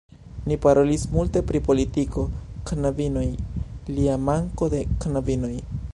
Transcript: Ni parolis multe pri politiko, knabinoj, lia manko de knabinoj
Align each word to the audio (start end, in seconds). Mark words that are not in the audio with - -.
Ni 0.51 0.55
parolis 0.61 1.03
multe 1.15 1.43
pri 1.51 1.61
politiko, 1.67 2.23
knabinoj, 2.71 3.27
lia 3.99 4.17
manko 4.31 4.71
de 4.77 4.85
knabinoj 5.05 5.55